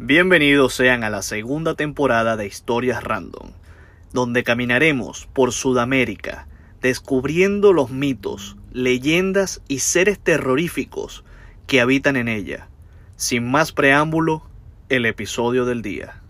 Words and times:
Bienvenidos 0.00 0.74
sean 0.74 1.02
a 1.02 1.10
la 1.10 1.22
segunda 1.22 1.74
temporada 1.74 2.36
de 2.36 2.46
Historias 2.46 3.02
Random, 3.02 3.50
donde 4.12 4.44
caminaremos 4.44 5.26
por 5.32 5.50
Sudamérica 5.50 6.46
descubriendo 6.80 7.72
los 7.72 7.90
mitos, 7.90 8.56
leyendas 8.70 9.60
y 9.66 9.80
seres 9.80 10.20
terroríficos 10.20 11.24
que 11.66 11.80
habitan 11.80 12.14
en 12.14 12.28
ella. 12.28 12.68
Sin 13.16 13.50
más 13.50 13.72
preámbulo, 13.72 14.44
el 14.88 15.04
episodio 15.04 15.64
del 15.64 15.82
día. 15.82 16.22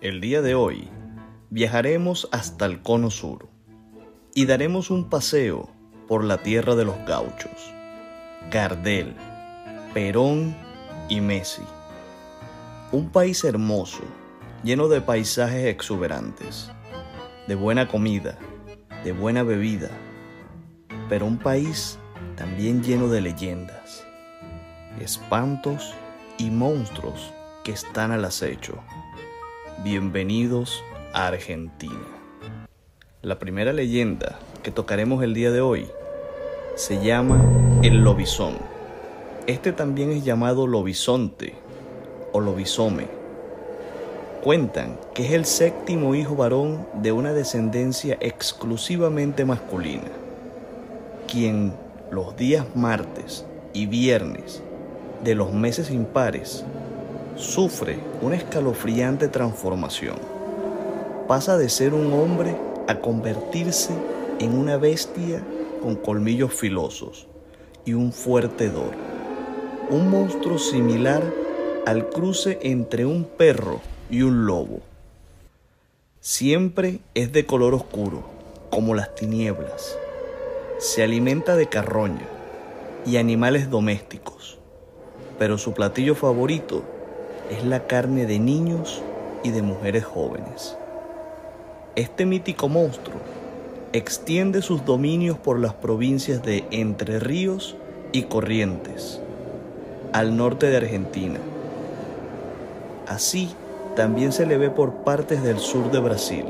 El 0.00 0.20
día 0.20 0.42
de 0.42 0.56
hoy 0.56 0.88
viajaremos 1.50 2.28
hasta 2.32 2.66
el 2.66 2.82
Cono 2.82 3.12
Sur 3.12 3.46
y 4.34 4.46
daremos 4.46 4.90
un 4.90 5.08
paseo 5.08 5.70
por 6.08 6.24
la 6.24 6.38
tierra 6.38 6.74
de 6.74 6.84
los 6.84 6.96
gauchos, 7.06 7.72
Gardel, 8.50 9.14
Perón 9.94 10.56
y 11.08 11.20
Messi. 11.20 11.62
Un 12.90 13.10
país 13.10 13.44
hermoso, 13.44 14.00
lleno 14.64 14.88
de 14.88 15.02
paisajes 15.02 15.66
exuberantes, 15.66 16.70
de 17.46 17.54
buena 17.54 17.86
comida, 17.86 18.38
de 19.04 19.12
buena 19.12 19.42
bebida, 19.42 19.90
pero 21.06 21.26
un 21.26 21.36
país 21.36 21.98
también 22.34 22.82
lleno 22.82 23.08
de 23.08 23.20
leyendas, 23.20 24.06
espantos 25.00 25.92
y 26.38 26.48
monstruos 26.48 27.30
que 27.62 27.72
están 27.72 28.10
al 28.10 28.24
acecho. 28.24 28.78
Bienvenidos 29.84 30.82
a 31.12 31.26
Argentina. 31.26 32.08
La 33.20 33.38
primera 33.38 33.74
leyenda 33.74 34.38
que 34.62 34.70
tocaremos 34.70 35.22
el 35.22 35.34
día 35.34 35.50
de 35.50 35.60
hoy 35.60 35.86
se 36.74 37.04
llama 37.04 37.38
el 37.82 37.98
lobizón. 37.98 38.56
Este 39.46 39.72
también 39.72 40.10
es 40.10 40.24
llamado 40.24 40.66
lobizonte 40.66 41.67
o 42.32 42.40
lobizome. 42.40 43.06
Cuentan 44.42 44.98
que 45.14 45.26
es 45.26 45.32
el 45.32 45.44
séptimo 45.44 46.14
hijo 46.14 46.36
varón 46.36 46.86
de 46.94 47.12
una 47.12 47.32
descendencia 47.32 48.16
exclusivamente 48.20 49.44
masculina, 49.44 50.08
quien 51.26 51.74
los 52.10 52.36
días 52.36 52.64
martes 52.74 53.44
y 53.72 53.86
viernes 53.86 54.62
de 55.24 55.34
los 55.34 55.52
meses 55.52 55.90
impares 55.90 56.64
sufre 57.36 57.98
una 58.22 58.36
escalofriante 58.36 59.28
transformación. 59.28 60.16
Pasa 61.26 61.58
de 61.58 61.68
ser 61.68 61.92
un 61.94 62.12
hombre 62.12 62.56
a 62.86 63.00
convertirse 63.00 63.92
en 64.38 64.56
una 64.56 64.76
bestia 64.76 65.42
con 65.82 65.96
colmillos 65.96 66.54
filosos 66.54 67.28
y 67.84 67.92
un 67.94 68.12
fuerte 68.12 68.70
dor. 68.70 68.92
Un 69.90 70.10
monstruo 70.10 70.58
similar 70.58 71.22
al 71.86 72.08
cruce 72.08 72.58
entre 72.62 73.06
un 73.06 73.24
perro 73.24 73.80
y 74.10 74.22
un 74.22 74.46
lobo. 74.46 74.80
Siempre 76.20 77.00
es 77.14 77.32
de 77.32 77.46
color 77.46 77.74
oscuro, 77.74 78.24
como 78.70 78.94
las 78.94 79.14
tinieblas. 79.14 79.96
Se 80.78 81.02
alimenta 81.02 81.56
de 81.56 81.68
carroña 81.68 82.26
y 83.06 83.16
animales 83.16 83.70
domésticos, 83.70 84.58
pero 85.38 85.58
su 85.58 85.72
platillo 85.72 86.14
favorito 86.14 86.82
es 87.50 87.64
la 87.64 87.86
carne 87.86 88.26
de 88.26 88.38
niños 88.38 89.02
y 89.42 89.50
de 89.50 89.62
mujeres 89.62 90.04
jóvenes. 90.04 90.76
Este 91.96 92.26
mítico 92.26 92.68
monstruo 92.68 93.20
extiende 93.92 94.60
sus 94.60 94.84
dominios 94.84 95.38
por 95.38 95.58
las 95.58 95.74
provincias 95.74 96.42
de 96.42 96.64
Entre 96.70 97.18
Ríos 97.18 97.76
y 98.12 98.24
Corrientes, 98.24 99.20
al 100.12 100.36
norte 100.36 100.66
de 100.66 100.76
Argentina. 100.76 101.38
Así, 103.08 103.50
también 103.96 104.32
se 104.32 104.46
le 104.46 104.58
ve 104.58 104.70
por 104.70 105.02
partes 105.04 105.42
del 105.42 105.58
sur 105.58 105.90
de 105.90 105.98
Brasil. 105.98 106.44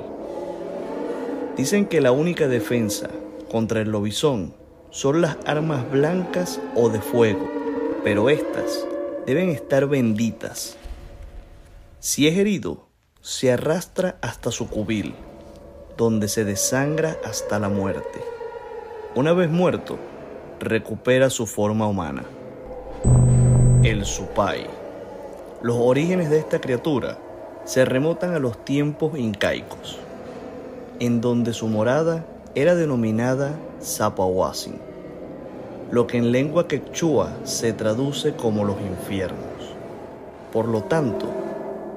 Dicen 1.56 1.86
que 1.86 2.00
la 2.00 2.12
única 2.12 2.48
defensa 2.48 3.08
contra 3.50 3.80
el 3.80 3.90
lobizón 3.90 4.54
son 4.90 5.20
las 5.20 5.36
armas 5.46 5.90
blancas 5.90 6.60
o 6.74 6.88
de 6.88 7.00
fuego, 7.00 7.48
pero 8.04 8.28
estas 8.28 8.86
deben 9.26 9.50
estar 9.50 9.86
benditas. 9.86 10.76
Si 12.00 12.28
es 12.28 12.36
herido, 12.36 12.88
se 13.20 13.52
arrastra 13.52 14.18
hasta 14.22 14.50
su 14.50 14.68
cubil, 14.68 15.14
donde 15.96 16.28
se 16.28 16.44
desangra 16.44 17.16
hasta 17.24 17.58
la 17.58 17.68
muerte. 17.68 18.20
Una 19.14 19.32
vez 19.32 19.50
muerto, 19.50 19.98
recupera 20.60 21.28
su 21.28 21.46
forma 21.46 21.86
humana. 21.86 22.24
El 23.82 24.04
Supai. 24.04 24.77
Los 25.60 25.76
orígenes 25.76 26.30
de 26.30 26.38
esta 26.38 26.60
criatura 26.60 27.18
se 27.64 27.84
remontan 27.84 28.32
a 28.32 28.38
los 28.38 28.64
tiempos 28.64 29.18
incaicos, 29.18 29.98
en 31.00 31.20
donde 31.20 31.52
su 31.52 31.66
morada 31.66 32.24
era 32.54 32.76
denominada 32.76 33.58
Zapahuasin, 33.82 34.76
lo 35.90 36.06
que 36.06 36.16
en 36.16 36.30
lengua 36.30 36.68
quechua 36.68 37.32
se 37.42 37.72
traduce 37.72 38.36
como 38.36 38.64
los 38.64 38.76
infiernos. 38.80 39.74
Por 40.52 40.68
lo 40.68 40.82
tanto, 40.82 41.26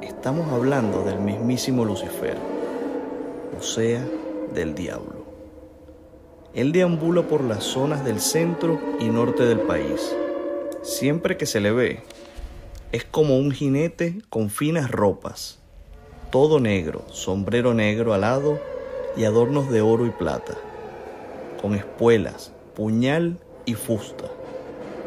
estamos 0.01 0.51
hablando 0.51 1.03
del 1.03 1.19
mismísimo 1.19 1.85
Lucifer, 1.85 2.37
o 3.59 3.61
sea, 3.61 4.03
del 4.55 4.73
diablo. 4.73 5.21
Él 6.55 6.71
deambula 6.71 7.21
por 7.21 7.43
las 7.43 7.63
zonas 7.63 8.03
del 8.03 8.21
centro 8.21 8.79
y 8.99 9.05
norte 9.05 9.43
del 9.43 9.59
país. 9.59 10.15
Siempre 10.81 11.37
que 11.37 11.45
se 11.45 11.59
le 11.59 11.71
ve, 11.71 11.99
es 12.91 13.05
como 13.05 13.37
un 13.37 13.51
jinete 13.51 14.21
con 14.29 14.49
finas 14.49 14.91
ropas, 14.91 15.59
todo 16.29 16.59
negro, 16.59 17.05
sombrero 17.09 17.73
negro 17.73 18.13
alado 18.13 18.59
y 19.15 19.23
adornos 19.23 19.69
de 19.71 19.81
oro 19.81 20.05
y 20.05 20.09
plata, 20.09 20.55
con 21.61 21.73
espuelas, 21.73 22.51
puñal 22.75 23.37
y 23.65 23.75
fusta, 23.75 24.25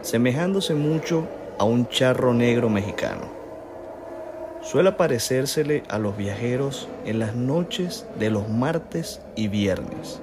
semejándose 0.01 0.75
mucho 0.75 1.27
a 1.59 1.65
un 1.65 1.87
charro 1.89 2.33
negro 2.33 2.71
mexicano. 2.71 3.35
Suele 4.63 4.89
aparecérsele 4.89 5.83
a 5.91 5.99
los 5.99 6.17
viajeros 6.17 6.89
en 7.05 7.19
las 7.19 7.35
noches 7.35 8.07
de 8.19 8.31
los 8.31 8.49
martes 8.49 9.21
y 9.37 9.49
viernes, 9.49 10.21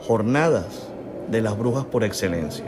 jornadas 0.00 0.88
de 1.28 1.42
las 1.42 1.58
brujas 1.58 1.84
por 1.84 2.02
excelencia. 2.02 2.64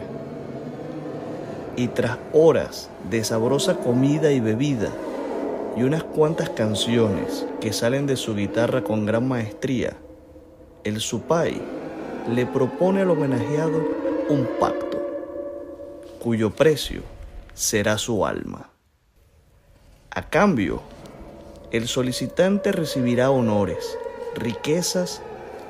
Y 1.79 1.87
tras 1.87 2.19
horas 2.33 2.91
de 3.09 3.23
sabrosa 3.23 3.77
comida 3.77 4.33
y 4.33 4.41
bebida 4.41 4.89
y 5.77 5.85
unas 5.85 6.03
cuantas 6.03 6.51
canciones 6.51 7.47
que 7.61 7.73
salen 7.73 8.05
de 8.05 8.17
su 8.17 8.35
guitarra 8.35 8.83
con 8.83 9.07
gran 9.07 9.29
maestría, 9.29 9.97
el 10.83 10.99
Supai 10.99 11.63
le 12.35 12.47
propone 12.47 13.03
al 13.03 13.11
homenajeado 13.11 13.81
un 14.29 14.49
pacto, 14.59 15.01
cuyo 16.21 16.51
precio 16.51 17.03
será 17.55 17.97
su 17.97 18.27
alma. 18.27 18.71
A 20.11 20.29
cambio, 20.29 20.83
el 21.71 21.87
solicitante 21.87 22.73
recibirá 22.73 23.31
honores, 23.31 23.97
riquezas 24.35 25.23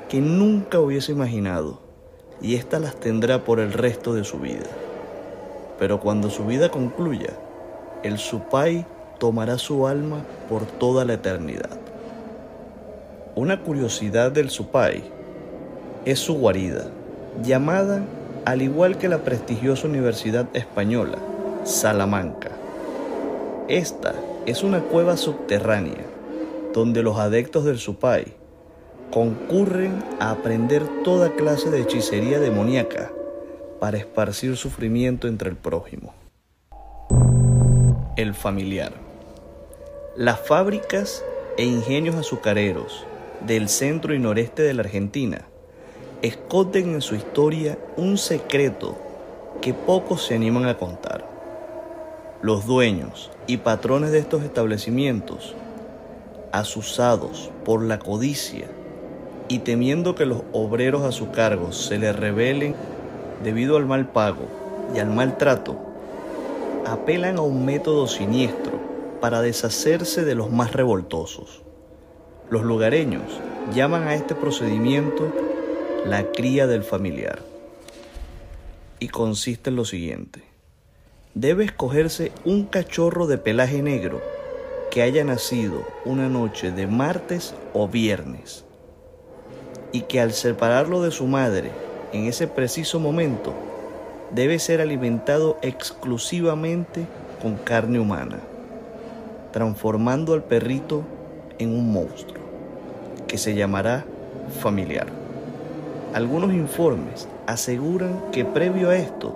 que 0.09 0.21
nunca 0.21 0.79
hubiese 0.79 1.11
imaginado, 1.11 1.79
y 2.41 2.55
éstas 2.55 2.81
las 2.81 2.95
tendrá 2.99 3.43
por 3.43 3.59
el 3.59 3.73
resto 3.73 4.15
de 4.15 4.23
su 4.23 4.39
vida. 4.39 4.65
Pero 5.79 6.01
cuando 6.01 6.29
su 6.29 6.45
vida 6.45 6.69
concluya, 6.69 7.29
el 8.03 8.17
Supai 8.17 8.85
tomará 9.17 9.57
su 9.57 9.87
alma 9.87 10.23
por 10.49 10.65
toda 10.65 11.05
la 11.05 11.13
eternidad. 11.13 11.69
Una 13.35 13.61
curiosidad 13.63 14.31
del 14.31 14.49
Supai 14.49 15.03
es 16.05 16.19
su 16.19 16.37
guarida, 16.37 16.87
llamada, 17.43 18.01
al 18.45 18.61
igual 18.61 18.97
que 18.97 19.07
la 19.07 19.19
prestigiosa 19.19 19.87
Universidad 19.87 20.47
Española, 20.53 21.17
Salamanca. 21.63 22.51
Esta 23.69 24.13
es 24.45 24.63
una 24.63 24.81
cueva 24.81 25.15
subterránea 25.15 26.05
donde 26.73 27.03
los 27.03 27.17
adeptos 27.17 27.63
del 27.65 27.79
Supai 27.79 28.25
concurren 29.11 30.03
a 30.19 30.31
aprender 30.31 30.83
toda 31.03 31.35
clase 31.35 31.69
de 31.69 31.81
hechicería 31.81 32.39
demoníaca 32.39 33.11
para 33.79 33.97
esparcir 33.97 34.57
sufrimiento 34.57 35.27
entre 35.27 35.49
el 35.49 35.55
prójimo. 35.55 36.13
El 38.15 38.33
familiar. 38.33 38.93
Las 40.15 40.39
fábricas 40.39 41.23
e 41.57 41.63
ingenios 41.63 42.15
azucareros 42.15 43.05
del 43.45 43.69
centro 43.69 44.13
y 44.13 44.19
noreste 44.19 44.63
de 44.63 44.73
la 44.73 44.81
Argentina 44.81 45.45
esconden 46.21 46.93
en 46.93 47.01
su 47.01 47.15
historia 47.15 47.77
un 47.95 48.17
secreto 48.17 48.97
que 49.61 49.73
pocos 49.73 50.25
se 50.25 50.35
animan 50.35 50.65
a 50.65 50.77
contar. 50.77 51.25
Los 52.41 52.65
dueños 52.65 53.31
y 53.47 53.57
patrones 53.57 54.11
de 54.11 54.19
estos 54.19 54.43
establecimientos, 54.43 55.55
asusados 56.51 57.51
por 57.63 57.81
la 57.83 57.99
codicia 57.99 58.67
y 59.47 59.59
temiendo 59.59 60.15
que 60.15 60.25
los 60.25 60.43
obreros 60.53 61.03
a 61.03 61.11
su 61.11 61.31
cargo 61.31 61.71
se 61.71 61.97
les 61.97 62.15
rebelen 62.15 62.75
debido 63.43 63.77
al 63.77 63.85
mal 63.85 64.09
pago 64.09 64.47
y 64.95 64.99
al 64.99 65.09
maltrato, 65.09 65.77
apelan 66.85 67.37
a 67.37 67.41
un 67.41 67.65
método 67.65 68.07
siniestro 68.07 68.79
para 69.21 69.41
deshacerse 69.41 70.23
de 70.23 70.35
los 70.35 70.51
más 70.51 70.73
revoltosos. 70.73 71.61
Los 72.49 72.63
lugareños 72.63 73.39
llaman 73.73 74.07
a 74.07 74.15
este 74.15 74.35
procedimiento 74.35 75.31
la 76.05 76.31
cría 76.31 76.67
del 76.67 76.83
familiar. 76.83 77.39
Y 78.99 79.09
consiste 79.09 79.69
en 79.69 79.75
lo 79.75 79.85
siguiente. 79.85 80.43
Debe 81.35 81.65
escogerse 81.65 82.31
un 82.43 82.65
cachorro 82.65 83.27
de 83.27 83.37
pelaje 83.37 83.81
negro 83.81 84.21
que 84.89 85.01
haya 85.03 85.23
nacido 85.23 85.85
una 86.05 86.27
noche 86.27 86.71
de 86.71 86.87
martes 86.87 87.53
o 87.73 87.87
viernes 87.87 88.65
y 89.91 90.01
que 90.01 90.19
al 90.19 90.33
separarlo 90.33 91.01
de 91.01 91.11
su 91.11 91.27
madre 91.27 91.71
en 92.11 92.25
ese 92.25 92.47
preciso 92.47 92.99
momento 92.99 93.53
debe 94.31 94.59
ser 94.59 94.81
alimentado 94.81 95.57
exclusivamente 95.61 97.05
con 97.41 97.55
carne 97.55 97.99
humana, 97.99 98.39
transformando 99.51 100.33
al 100.33 100.43
perrito 100.43 101.03
en 101.57 101.69
un 101.73 101.91
monstruo 101.91 102.43
que 103.27 103.37
se 103.37 103.55
llamará 103.55 104.05
familiar. 104.59 105.07
Algunos 106.13 106.53
informes 106.53 107.27
aseguran 107.45 108.19
que 108.31 108.45
previo 108.45 108.89
a 108.89 108.95
esto 108.95 109.35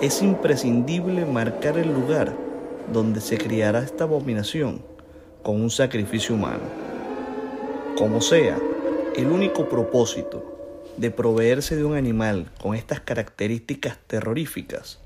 es 0.00 0.22
imprescindible 0.22 1.26
marcar 1.26 1.76
el 1.76 1.92
lugar 1.92 2.32
donde 2.92 3.20
se 3.20 3.36
criará 3.36 3.80
esta 3.80 4.04
abominación 4.04 4.80
con 5.42 5.60
un 5.60 5.70
sacrificio 5.70 6.34
humano. 6.34 6.62
Como 7.96 8.20
sea, 8.20 8.56
el 9.16 9.30
único 9.30 9.68
propósito 9.68 10.57
de 10.98 11.12
proveerse 11.12 11.76
de 11.76 11.84
un 11.84 11.96
animal 11.96 12.50
con 12.60 12.74
estas 12.74 13.00
características 13.00 13.98
terroríficas 14.08 14.98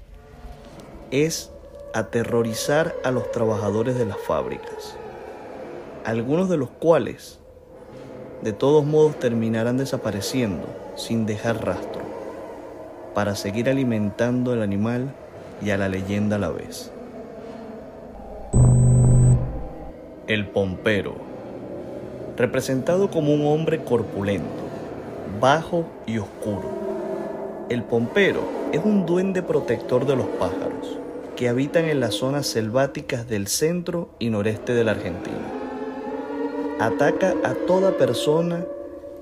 es 1.11 1.51
aterrorizar 1.93 2.95
a 3.05 3.11
los 3.11 3.31
trabajadores 3.31 3.99
de 3.99 4.07
las 4.07 4.17
fábricas, 4.17 4.97
algunos 6.07 6.49
de 6.49 6.57
los 6.57 6.71
cuales 6.71 7.39
de 8.41 8.55
todos 8.55 8.87
modos 8.87 9.19
terminarán 9.19 9.77
desapareciendo 9.77 10.67
sin 10.97 11.27
dejar 11.27 11.63
rastro, 11.63 12.01
para 13.15 13.37
seguir 13.37 13.69
alimentando 13.69 14.53
al 14.53 14.63
animal 14.63 15.15
y 15.63 15.71
a 15.71 15.77
la 15.77 15.91
leyenda 15.91 16.37
a 16.37 16.39
la 16.39 16.49
vez. 16.49 16.91
El 20.27 20.47
pompero, 20.47 21.17
representado 22.39 23.11
como 23.11 23.35
un 23.35 23.47
hombre 23.47 23.85
corpulento, 23.85 24.62
bajo 25.41 25.87
y 26.07 26.19
oscuro. 26.19 26.69
El 27.69 27.83
pompero 27.83 28.43
es 28.73 28.81
un 28.85 29.07
duende 29.07 29.43
protector 29.43 30.07
de 30.07 30.17
los 30.17 30.27
pájaros 30.27 30.99
que 31.37 31.49
habitan 31.49 31.87
en 31.87 32.01
las 32.01 32.15
zonas 32.15 32.47
selváticas 32.47 33.29
del 33.29 33.47
centro 33.47 34.11
y 34.19 34.31
noreste 34.31 34.75
de 34.75 34.85
la 34.85 34.93
Argentina 34.93 35.63
ataca 36.87 37.35
a 37.45 37.55
toda 37.55 37.97
persona 37.97 38.65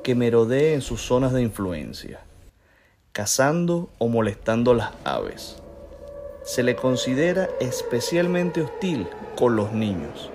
que 0.02 0.14
merodee 0.14 0.72
en 0.72 0.80
sus 0.80 1.02
zonas 1.02 1.32
de 1.32 1.42
influencia, 1.42 2.20
cazando 3.12 3.90
o 3.98 4.08
molestando 4.08 4.72
las 4.72 4.92
aves. 5.04 5.56
Se 6.42 6.62
le 6.62 6.74
considera 6.74 7.50
especialmente 7.60 8.62
hostil 8.62 9.06
con 9.36 9.56
los 9.56 9.72
niños, 9.72 10.30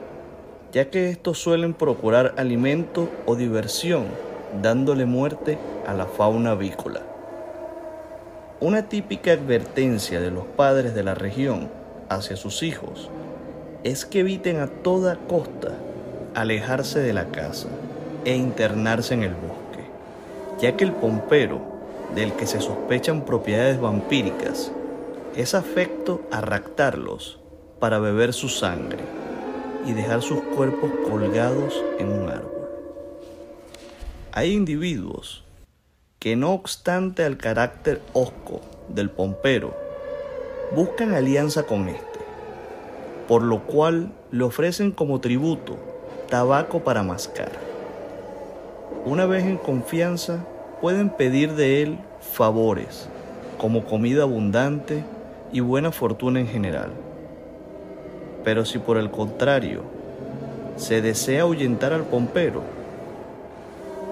ya 0.72 0.92
que 0.92 1.10
estos 1.10 1.40
suelen 1.40 1.74
procurar 1.74 2.36
alimento 2.38 3.10
o 3.26 3.36
diversión 3.36 4.06
dándole 4.62 5.06
muerte 5.06 5.58
a 5.88 5.94
la 5.94 6.06
fauna 6.06 6.52
avícola. 6.52 7.02
Una 8.60 8.88
típica 8.88 9.34
advertencia 9.34 10.22
de 10.22 10.32
los 10.32 10.46
padres 10.46 10.96
de 10.96 11.04
la 11.04 11.14
región 11.14 11.70
hacia 12.10 12.36
sus 12.36 12.64
hijos 12.64 13.10
es 13.84 14.06
que 14.06 14.22
eviten 14.22 14.60
a 14.60 14.68
toda 14.68 15.18
costa 15.28 15.72
alejarse 16.34 17.00
de 17.00 17.14
la 17.14 17.26
casa 17.26 17.68
e 18.24 18.36
internarse 18.36 19.14
en 19.14 19.24
el 19.24 19.34
bosque, 19.34 19.86
ya 20.60 20.76
que 20.76 20.84
el 20.84 20.92
pompero, 20.94 21.62
del 22.16 22.34
que 22.34 22.48
se 22.48 22.62
sospechan 22.62 23.26
propiedades 23.26 23.80
vampíricas, 23.80 24.72
es 25.36 25.54
afecto 25.54 26.22
a 26.32 26.42
raptarlos 26.42 27.40
para 27.80 28.00
beber 28.00 28.34
su 28.34 28.50
sangre 28.50 29.04
y 29.86 29.94
dejar 29.94 30.22
sus 30.22 30.42
cuerpos 30.56 30.92
colgados 31.10 31.84
en 32.00 32.08
un 32.10 32.30
árbol. 32.30 32.55
Hay 34.38 34.52
individuos 34.52 35.46
que 36.20 36.36
no 36.36 36.52
obstante 36.52 37.24
al 37.24 37.38
carácter 37.38 38.02
hosco 38.12 38.60
del 38.90 39.10
pompero, 39.10 39.74
buscan 40.76 41.14
alianza 41.14 41.64
con 41.64 41.88
este, 41.88 42.20
por 43.30 43.44
lo 43.44 43.66
cual 43.66 44.12
le 44.32 44.44
ofrecen 44.44 44.92
como 44.92 45.22
tributo 45.22 45.78
tabaco 46.30 46.84
para 46.84 47.02
mascar. 47.02 47.50
Una 49.06 49.26
vez 49.26 49.46
en 49.46 49.56
confianza, 49.56 50.46
pueden 50.82 51.12
pedir 51.12 51.54
de 51.54 51.82
él 51.82 51.98
favores, 52.20 53.08
como 53.58 53.86
comida 53.86 54.24
abundante 54.24 55.06
y 55.54 55.62
buena 55.62 55.94
fortuna 55.94 56.42
en 56.42 56.48
general. 56.50 56.90
Pero 58.44 58.66
si 58.66 58.80
por 58.80 58.98
el 58.98 59.10
contrario 59.12 59.84
se 60.76 61.02
desea 61.02 61.44
ahuyentar 61.44 61.94
al 61.94 62.04
pompero, 62.04 62.75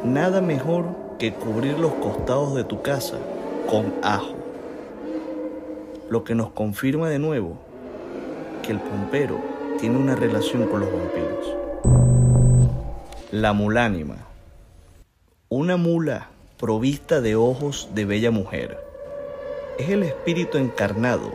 nada 0.04 0.42
mejor 0.42 0.86
que 1.18 1.34
cubrir 1.34 1.80
los 1.80 1.94
costados 1.94 2.56
de 2.56 2.64
tu 2.64 2.82
casa 2.82 3.18
con 3.70 3.94
ajo, 4.02 4.36
lo 6.10 6.24
que 6.24 6.36
nos 6.36 6.50
confirma 6.52 7.10
de 7.10 7.20
nuevo 7.20 7.58
que 8.62 8.74
el 8.74 8.80
pompero 8.80 9.40
tiene 9.80 9.98
una 9.98 10.16
relación 10.16 10.68
con 10.68 10.82
los 10.82 10.90
vampiros. 10.92 11.56
La 13.32 13.54
mulánima. 13.54 14.18
Una 15.50 15.78
mula 15.78 16.30
provista 16.58 17.22
de 17.22 17.36
ojos 17.36 17.90
de 17.94 18.06
bella 18.06 18.32
mujer. 18.32 18.80
Es 19.78 19.90
el 19.90 20.04
espíritu 20.04 20.58
encarnado 20.58 21.34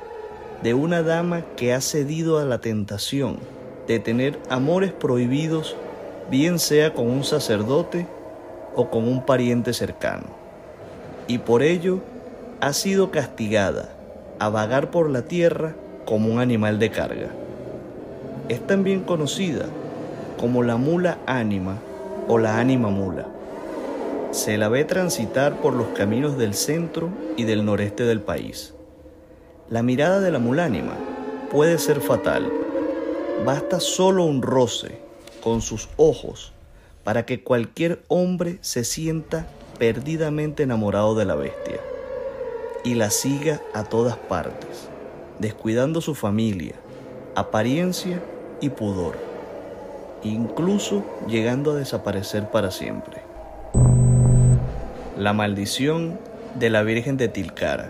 de 0.62 0.74
una 0.74 1.02
dama 1.02 1.44
que 1.56 1.72
ha 1.72 1.80
cedido 1.80 2.38
a 2.38 2.44
la 2.44 2.60
tentación 2.60 3.38
de 3.86 3.98
tener 3.98 4.38
amores 4.48 4.92
prohibidos, 4.92 5.76
bien 6.30 6.58
sea 6.58 6.94
con 6.94 7.08
un 7.08 7.24
sacerdote 7.24 8.06
o 8.78 8.90
con 8.90 9.08
un 9.08 9.26
pariente 9.26 9.72
cercano. 9.72 10.26
Y 11.26 11.38
por 11.38 11.64
ello 11.64 11.98
ha 12.60 12.72
sido 12.72 13.10
castigada 13.10 13.88
a 14.38 14.50
vagar 14.50 14.92
por 14.92 15.10
la 15.10 15.22
tierra 15.22 15.74
como 16.04 16.32
un 16.32 16.38
animal 16.38 16.78
de 16.78 16.90
carga. 16.90 17.30
Es 18.48 18.64
también 18.64 19.00
conocida 19.00 19.66
como 20.38 20.62
la 20.62 20.76
mula 20.76 21.18
ánima 21.26 21.78
o 22.28 22.38
la 22.38 22.60
ánima 22.60 22.88
mula. 22.88 23.26
Se 24.30 24.56
la 24.58 24.68
ve 24.68 24.84
transitar 24.84 25.56
por 25.56 25.74
los 25.74 25.88
caminos 25.88 26.38
del 26.38 26.54
centro 26.54 27.08
y 27.36 27.42
del 27.44 27.64
noreste 27.64 28.04
del 28.04 28.20
país. 28.20 28.74
La 29.68 29.82
mirada 29.82 30.20
de 30.20 30.30
la 30.30 30.38
mulánima 30.38 30.94
puede 31.50 31.78
ser 31.78 32.00
fatal. 32.00 32.48
Basta 33.44 33.80
solo 33.80 34.22
un 34.22 34.40
roce 34.40 35.00
con 35.42 35.62
sus 35.62 35.88
ojos 35.96 36.52
para 37.08 37.24
que 37.24 37.42
cualquier 37.42 38.02
hombre 38.08 38.58
se 38.60 38.84
sienta 38.84 39.46
perdidamente 39.78 40.64
enamorado 40.64 41.14
de 41.14 41.24
la 41.24 41.36
bestia 41.36 41.80
y 42.84 42.96
la 42.96 43.08
siga 43.08 43.62
a 43.72 43.84
todas 43.84 44.18
partes, 44.18 44.90
descuidando 45.38 46.02
su 46.02 46.14
familia, 46.14 46.74
apariencia 47.34 48.20
y 48.60 48.68
pudor 48.68 49.16
incluso 50.22 51.02
llegando 51.26 51.70
a 51.70 51.76
desaparecer 51.76 52.50
para 52.50 52.70
siempre. 52.70 53.22
La 55.16 55.32
maldición 55.32 56.18
de 56.58 56.68
la 56.68 56.82
Virgen 56.82 57.16
de 57.16 57.28
Tilcara. 57.28 57.88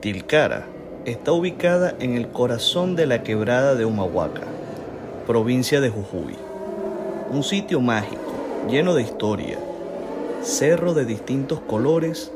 Tilcara 0.00 0.64
está 1.04 1.32
ubicada 1.32 1.94
en 2.00 2.14
el 2.14 2.28
corazón 2.28 2.96
de 2.96 3.04
la 3.04 3.22
quebrada 3.22 3.74
de 3.74 3.84
Humahuaca, 3.84 4.44
provincia 5.26 5.82
de 5.82 5.90
Jujuy. 5.90 6.47
Un 7.30 7.42
sitio 7.42 7.82
mágico, 7.82 8.32
lleno 8.70 8.94
de 8.94 9.02
historia, 9.02 9.58
cerro 10.42 10.94
de 10.94 11.04
distintos 11.04 11.60
colores 11.60 12.32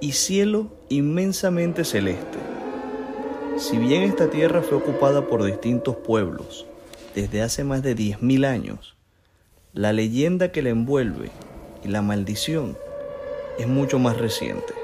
y 0.00 0.12
cielo 0.12 0.66
inmensamente 0.90 1.82
celeste. 1.82 2.36
Si 3.56 3.78
bien 3.78 4.02
esta 4.02 4.28
tierra 4.28 4.60
fue 4.60 4.76
ocupada 4.76 5.26
por 5.26 5.42
distintos 5.44 5.96
pueblos, 5.96 6.66
desde 7.14 7.40
hace 7.40 7.64
más 7.64 7.82
de 7.82 7.96
10.000 7.96 8.44
años, 8.44 8.96
la 9.72 9.94
leyenda 9.94 10.52
que 10.52 10.60
le 10.60 10.70
envuelve 10.70 11.30
y 11.82 11.88
la 11.88 12.02
maldición 12.02 12.76
es 13.58 13.66
mucho 13.66 13.98
más 13.98 14.18
reciente. 14.18 14.74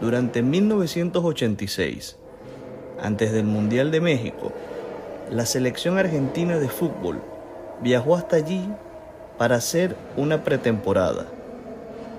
Durante 0.00 0.42
1986, 0.42 2.16
antes 3.00 3.30
del 3.30 3.44
Mundial 3.44 3.92
de 3.92 4.00
México, 4.00 4.52
la 5.30 5.46
selección 5.46 5.98
argentina 5.98 6.58
de 6.58 6.68
fútbol 6.68 7.20
viajó 7.82 8.16
hasta 8.16 8.36
allí 8.36 8.68
para 9.38 9.56
hacer 9.56 9.96
una 10.16 10.44
pretemporada 10.44 11.26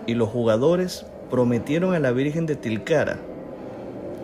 y 0.06 0.14
los 0.14 0.30
jugadores 0.30 1.06
prometieron 1.30 1.94
a 1.94 2.00
la 2.00 2.12
Virgen 2.12 2.46
de 2.46 2.56
Tilcara 2.56 3.18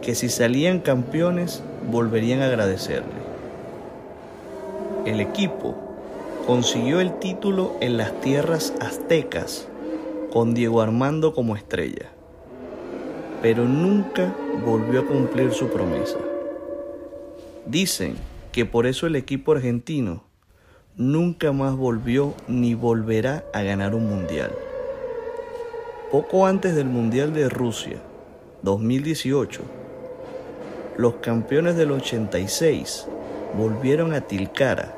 que 0.01 0.15
si 0.15 0.29
salían 0.29 0.79
campeones 0.79 1.63
volverían 1.89 2.41
a 2.41 2.47
agradecerle. 2.47 3.21
El 5.05 5.19
equipo 5.19 5.75
consiguió 6.45 6.99
el 6.99 7.17
título 7.19 7.75
en 7.81 7.97
las 7.97 8.19
tierras 8.21 8.73
aztecas 8.79 9.67
con 10.31 10.53
Diego 10.53 10.81
Armando 10.81 11.33
como 11.33 11.55
estrella, 11.55 12.09
pero 13.41 13.65
nunca 13.65 14.33
volvió 14.65 15.01
a 15.01 15.05
cumplir 15.05 15.53
su 15.53 15.67
promesa. 15.69 16.17
Dicen 17.65 18.15
que 18.51 18.65
por 18.65 18.85
eso 18.85 19.07
el 19.07 19.15
equipo 19.15 19.53
argentino 19.53 20.23
nunca 20.97 21.51
más 21.51 21.75
volvió 21.75 22.33
ni 22.47 22.73
volverá 22.73 23.45
a 23.53 23.61
ganar 23.61 23.95
un 23.95 24.09
mundial. 24.09 24.51
Poco 26.11 26.45
antes 26.45 26.75
del 26.75 26.87
Mundial 26.87 27.33
de 27.33 27.47
Rusia 27.47 27.97
2018, 28.63 29.61
los 30.97 31.15
campeones 31.15 31.77
del 31.77 31.91
86 31.91 33.07
volvieron 33.57 34.13
a 34.13 34.21
Tilcara 34.21 34.93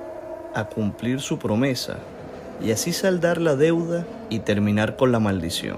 a 0.56 0.66
cumplir 0.66 1.22
su 1.22 1.38
promesa 1.38 1.98
y 2.62 2.72
así 2.72 2.92
saldar 2.94 3.40
la 3.40 3.56
deuda 3.56 4.06
y 4.30 4.40
terminar 4.40 4.96
con 4.96 5.12
la 5.12 5.20
maldición. 5.20 5.78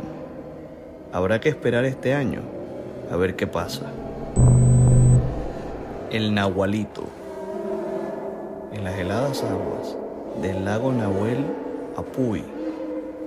Habrá 1.11 1.41
que 1.41 1.49
esperar 1.49 1.85
este 1.85 2.13
año 2.13 2.41
a 3.11 3.17
ver 3.17 3.35
qué 3.35 3.47
pasa. 3.47 3.91
El 6.09 6.33
Nahualito. 6.33 7.03
En 8.71 8.83
las 8.83 8.97
heladas 8.97 9.43
aguas 9.43 9.97
del 10.41 10.65
lago 10.65 10.91
Nahuel 10.91 11.45
Apuy, 11.95 12.43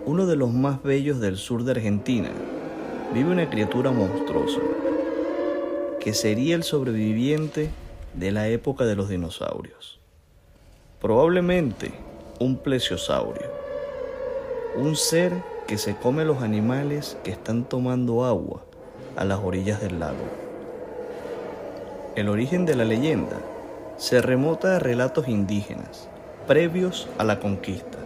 uno 0.05 0.27
de 0.27 0.37
los 0.37 0.53
más 0.53 0.83
bellos 0.83 1.21
del 1.21 1.37
sur 1.37 1.65
de 1.65 1.73
Argentina, 1.73 2.29
vive 3.15 3.31
una 3.31 3.49
criatura 3.49 3.91
monstruosa 3.91 4.61
que 6.01 6.13
sería 6.13 6.55
el 6.55 6.65
sobreviviente 6.65 7.71
de 8.15 8.31
la 8.31 8.49
época 8.49 8.85
de 8.85 8.95
los 8.95 9.09
dinosaurios. 9.09 9.99
Probablemente 11.01 11.93
un 12.41 12.59
plesiosaurio, 12.59 13.51
un 14.77 14.95
ser 14.95 15.33
que 15.67 15.79
se 15.79 15.97
come 15.97 16.25
los 16.25 16.43
animales 16.43 17.17
que 17.25 17.31
están 17.31 17.65
tomando 17.65 18.25
agua 18.25 18.65
a 19.17 19.25
las 19.25 19.39
orillas 19.39 19.81
del 19.81 19.99
lago. 19.99 20.27
El 22.17 22.29
origen 22.29 22.67
de 22.67 22.77
la 22.77 22.85
leyenda 22.85 23.39
se 23.97 24.21
remota 24.21 24.77
a 24.77 24.79
relatos 24.79 25.29
indígenas 25.29 26.09
previos 26.49 27.07
a 27.19 27.25
la 27.25 27.41
conquista, 27.41 27.99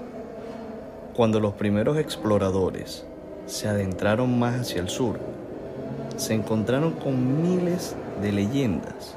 cuando 1.14 1.38
los 1.38 1.54
primeros 1.54 1.96
exploradores 1.96 3.06
se 3.46 3.68
adentraron 3.68 4.36
más 4.36 4.62
hacia 4.62 4.80
el 4.80 4.88
sur, 4.88 5.20
se 6.16 6.34
encontraron 6.34 6.90
con 6.94 7.40
miles 7.40 7.94
de 8.20 8.32
leyendas 8.32 9.14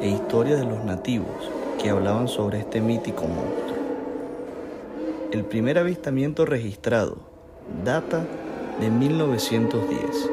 e 0.00 0.08
historias 0.08 0.58
de 0.58 0.66
los 0.66 0.84
nativos 0.84 1.28
que 1.80 1.90
hablaban 1.90 2.26
sobre 2.26 2.58
este 2.58 2.80
mítico 2.80 3.28
monstruo. 3.28 3.76
El 5.30 5.44
primer 5.44 5.78
avistamiento 5.78 6.44
registrado 6.44 7.18
data 7.84 8.26
de 8.80 8.90
1910 8.90 10.30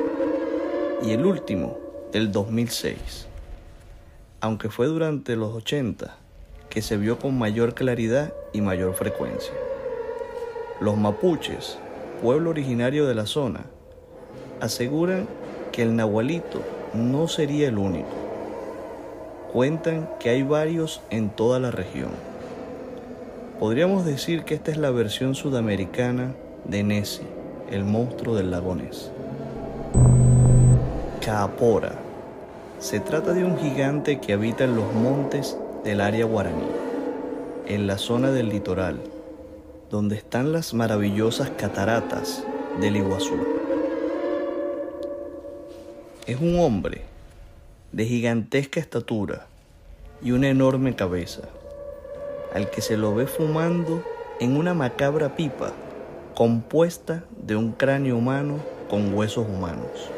y 1.04 1.12
el 1.12 1.24
último 1.24 1.78
del 2.12 2.32
2006, 2.32 3.28
aunque 4.42 4.72
fue 4.72 4.88
durante 4.88 5.36
los 5.36 5.54
80 5.54 6.23
que 6.74 6.82
se 6.82 6.98
vio 6.98 7.20
con 7.20 7.38
mayor 7.38 7.76
claridad 7.76 8.34
y 8.52 8.62
mayor 8.62 8.96
frecuencia. 8.96 9.54
Los 10.82 10.98
mapuches, 10.98 11.78
pueblo 12.20 12.50
originario 12.50 13.06
de 13.06 13.14
la 13.14 13.28
zona, 13.28 13.66
aseguran 14.60 15.28
que 15.72 15.84
el 15.84 15.96
nahualito 15.96 16.64
no 16.96 17.28
sería 17.28 17.68
el 17.68 17.78
único 17.78 18.10
Cuentan 19.52 20.10
que 20.20 20.32
hay 20.32 20.42
varios 20.42 21.00
en 21.12 21.30
toda 21.30 21.60
la 21.60 21.70
región. 21.70 22.10
Podríamos 23.60 24.04
decir 24.04 24.44
que 24.44 24.56
esta 24.56 24.72
es 24.72 24.78
la 24.78 24.90
versión 24.90 25.36
sudamericana 25.36 26.34
de 26.66 26.82
Nessie, 26.82 27.28
el 27.70 27.84
monstruo 27.84 28.36
del 28.36 28.50
lago 28.50 28.74
Ness. 28.74 29.12
Caapora. 31.24 31.92
Se 32.80 33.00
trata 33.00 33.34
de 33.34 33.46
un 33.46 33.60
gigante 33.60 34.20
que 34.20 34.34
habita 34.34 34.64
en 34.64 34.76
los 34.76 34.92
montes 34.92 35.56
del 35.84 36.00
área 36.00 36.26
guaraní, 36.26 36.68
en 37.68 37.88
la 37.88 37.98
zona 37.98 38.32
del 38.32 38.50
litoral, 38.50 39.02
donde 39.90 40.16
están 40.16 40.54
las 40.54 40.74
maravillosas 40.74 41.50
cataratas 41.50 42.44
del 42.80 42.96
Iguazú. 42.96 43.36
Es 46.26 46.40
un 46.40 46.58
hombre 46.60 47.02
de 47.92 48.06
gigantesca 48.06 48.80
estatura 48.80 49.48
y 50.22 50.32
una 50.32 50.48
enorme 50.48 50.96
cabeza, 50.96 51.42
al 52.54 52.70
que 52.70 52.82
se 52.82 52.96
lo 52.96 53.14
ve 53.14 53.28
fumando 53.28 54.04
en 54.40 54.56
una 54.56 54.74
macabra 54.74 55.36
pipa 55.36 55.74
compuesta 56.34 57.26
de 57.38 57.58
un 57.58 57.74
cráneo 57.74 58.18
humano 58.18 58.56
con 58.90 59.14
huesos 59.14 59.46
humanos. 59.48 60.10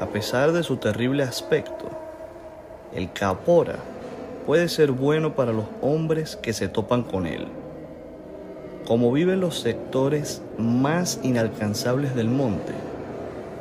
A 0.00 0.06
pesar 0.06 0.52
de 0.52 0.64
su 0.64 0.78
terrible 0.78 1.22
aspecto, 1.22 1.83
el 2.94 3.12
capora 3.12 3.76
puede 4.46 4.68
ser 4.68 4.92
bueno 4.92 5.34
para 5.34 5.52
los 5.52 5.66
hombres 5.80 6.36
que 6.36 6.52
se 6.52 6.68
topan 6.68 7.02
con 7.02 7.26
él. 7.26 7.46
Como 8.86 9.10
vive 9.10 9.32
en 9.32 9.40
los 9.40 9.58
sectores 9.60 10.42
más 10.58 11.18
inalcanzables 11.22 12.14
del 12.14 12.28
monte, 12.28 12.72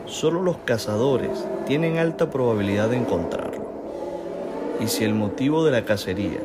solo 0.05 0.41
los 0.41 0.57
cazadores 0.57 1.45
tienen 1.65 1.97
alta 1.97 2.29
probabilidad 2.29 2.89
de 2.89 2.97
encontrarlo. 2.97 3.63
Y 4.79 4.87
si 4.87 5.05
el 5.05 5.13
motivo 5.13 5.63
de 5.63 5.71
la 5.71 5.85
cacería 5.85 6.41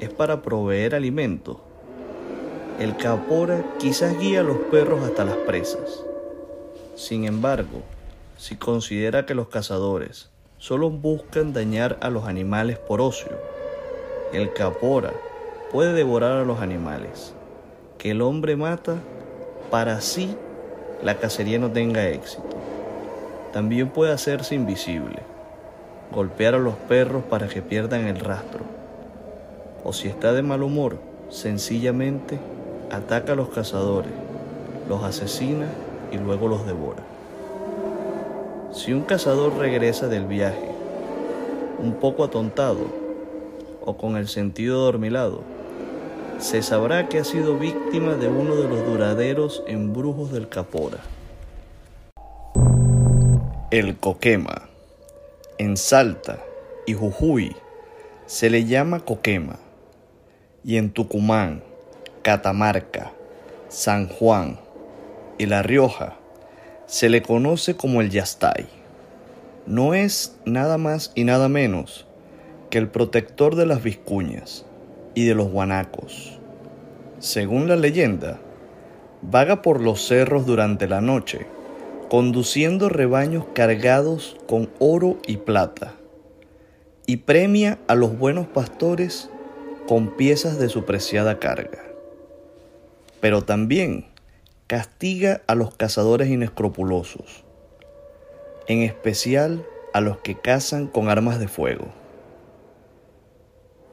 es 0.00 0.10
para 0.10 0.42
proveer 0.42 0.94
alimento, 0.94 1.60
el 2.78 2.96
capora 2.96 3.64
quizás 3.78 4.18
guía 4.18 4.40
a 4.40 4.44
los 4.44 4.58
perros 4.70 5.02
hasta 5.02 5.24
las 5.24 5.36
presas. 5.38 6.04
Sin 6.94 7.24
embargo, 7.24 7.82
si 8.36 8.56
considera 8.56 9.26
que 9.26 9.34
los 9.34 9.48
cazadores 9.48 10.30
solo 10.58 10.90
buscan 10.90 11.52
dañar 11.52 11.96
a 12.00 12.10
los 12.10 12.26
animales 12.26 12.78
por 12.78 13.00
ocio, 13.00 13.30
el 14.32 14.52
capora 14.52 15.12
puede 15.72 15.92
devorar 15.94 16.38
a 16.38 16.44
los 16.44 16.60
animales 16.60 17.32
que 17.96 18.10
el 18.10 18.22
hombre 18.22 18.56
mata 18.56 18.96
para 19.70 19.96
así 19.96 20.36
la 21.02 21.16
cacería 21.18 21.58
no 21.58 21.70
tenga 21.70 22.08
éxito. 22.08 22.56
También 23.52 23.88
puede 23.90 24.12
hacerse 24.12 24.54
invisible, 24.54 25.20
golpear 26.12 26.54
a 26.54 26.58
los 26.58 26.74
perros 26.74 27.22
para 27.24 27.48
que 27.48 27.62
pierdan 27.62 28.06
el 28.06 28.18
rastro. 28.18 28.60
O 29.84 29.92
si 29.92 30.08
está 30.08 30.32
de 30.32 30.42
mal 30.42 30.62
humor, 30.62 30.98
sencillamente 31.28 32.38
ataca 32.90 33.32
a 33.32 33.36
los 33.36 33.48
cazadores, 33.50 34.12
los 34.88 35.02
asesina 35.04 35.66
y 36.10 36.18
luego 36.18 36.48
los 36.48 36.66
devora. 36.66 37.02
Si 38.70 38.92
un 38.92 39.00
cazador 39.00 39.56
regresa 39.56 40.08
del 40.08 40.26
viaje 40.26 40.68
un 41.78 41.94
poco 41.94 42.22
atontado 42.22 42.80
o 43.82 43.96
con 43.96 44.18
el 44.18 44.28
sentido 44.28 44.80
dormilado, 44.80 45.42
se 46.38 46.62
sabrá 46.62 47.08
que 47.08 47.18
ha 47.18 47.24
sido 47.24 47.58
víctima 47.58 48.14
de 48.14 48.28
uno 48.28 48.56
de 48.56 48.68
los 48.68 48.84
duraderos 48.84 49.64
embrujos 49.66 50.32
del 50.32 50.50
Capora. 50.50 50.98
El 53.70 53.96
coquema. 53.96 54.68
En 55.56 55.78
Salta 55.78 56.38
y 56.86 56.92
Jujuy 56.92 57.56
se 58.26 58.50
le 58.50 58.66
llama 58.66 59.00
coquema. 59.00 59.58
Y 60.62 60.76
en 60.76 60.90
Tucumán, 60.90 61.62
Catamarca, 62.20 63.12
San 63.70 64.08
Juan 64.08 64.60
y 65.38 65.46
La 65.46 65.62
Rioja 65.62 66.17
se 66.88 67.10
le 67.10 67.22
conoce 67.22 67.76
como 67.76 68.00
el 68.00 68.10
yastay. 68.10 68.66
No 69.66 69.92
es 69.92 70.36
nada 70.46 70.78
más 70.78 71.12
y 71.14 71.24
nada 71.24 71.48
menos 71.48 72.06
que 72.70 72.78
el 72.78 72.88
protector 72.88 73.56
de 73.56 73.66
las 73.66 73.82
viscuñas 73.82 74.64
y 75.14 75.26
de 75.26 75.34
los 75.34 75.48
guanacos. 75.48 76.40
Según 77.18 77.68
la 77.68 77.76
leyenda, 77.76 78.40
vaga 79.20 79.60
por 79.60 79.82
los 79.82 80.06
cerros 80.06 80.46
durante 80.46 80.88
la 80.88 81.02
noche 81.02 81.46
conduciendo 82.08 82.88
rebaños 82.88 83.44
cargados 83.52 84.38
con 84.48 84.70
oro 84.78 85.18
y 85.26 85.36
plata, 85.36 85.92
y 87.04 87.18
premia 87.18 87.78
a 87.86 87.94
los 87.94 88.16
buenos 88.18 88.46
pastores 88.46 89.28
con 89.86 90.16
piezas 90.16 90.58
de 90.58 90.70
su 90.70 90.86
preciada 90.86 91.38
carga. 91.38 91.84
pero 93.20 93.42
también 93.42 94.06
castiga 94.68 95.40
a 95.46 95.54
los 95.54 95.74
cazadores 95.74 96.28
inescrupulosos, 96.28 97.42
en 98.66 98.82
especial 98.82 99.64
a 99.94 100.02
los 100.02 100.18
que 100.18 100.38
cazan 100.38 100.88
con 100.88 101.08
armas 101.08 101.40
de 101.40 101.48
fuego. 101.48 101.86